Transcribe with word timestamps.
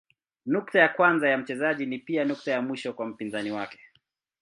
Nukta 0.45 0.79
ya 0.79 0.89
kwanza 0.89 1.29
ya 1.29 1.37
mchezaji 1.37 1.85
ni 1.85 1.97
pia 1.97 2.25
nukta 2.25 2.51
ya 2.51 2.61
mwisho 2.61 2.93
wa 2.97 3.05
mpinzani 3.05 3.51
wake. 3.51 3.79